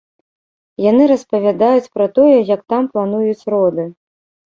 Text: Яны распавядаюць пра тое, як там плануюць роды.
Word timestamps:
Яны 0.91 1.03
распавядаюць 1.11 1.91
пра 1.99 2.09
тое, 2.19 2.35
як 2.53 2.61
там 2.75 2.83
плануюць 2.97 3.47
роды. 3.57 3.91